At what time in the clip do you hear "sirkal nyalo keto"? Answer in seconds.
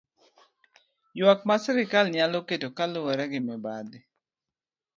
1.63-2.69